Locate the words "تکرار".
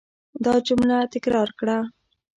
1.13-1.49